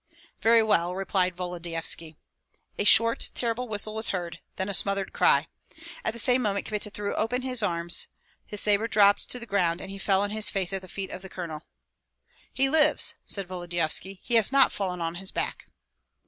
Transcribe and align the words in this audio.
"Very 0.41 0.63
well!" 0.63 0.95
replied 0.95 1.37
Volodyovski. 1.37 2.15
A 2.79 2.83
short 2.85 3.29
terrible 3.35 3.67
whistle 3.67 3.93
was 3.93 4.09
heard, 4.09 4.39
then 4.55 4.67
a 4.67 4.73
smothered 4.73 5.13
cry. 5.13 5.47
At 6.03 6.13
the 6.13 6.17
same 6.19 6.41
moment 6.41 6.65
Kmita 6.65 6.89
threw 6.89 7.13
open 7.13 7.43
his 7.43 7.61
arms, 7.61 8.07
his 8.43 8.61
sabre 8.61 8.87
dropped 8.87 9.29
to 9.29 9.37
the 9.37 9.45
ground, 9.45 9.79
and 9.79 9.91
he 9.91 9.99
fell 9.99 10.21
on 10.23 10.31
his 10.31 10.49
face 10.49 10.73
at 10.73 10.81
the 10.81 10.87
feet 10.87 11.11
of 11.11 11.21
the 11.21 11.29
colonel. 11.29 11.67
"He 12.51 12.67
lives!" 12.67 13.13
said 13.27 13.45
Volodyovski; 13.47 14.21
"he 14.23 14.33
has 14.37 14.51
not 14.51 14.71
fallen 14.71 15.01
on 15.01 15.13
his 15.21 15.29
back!" 15.31 15.67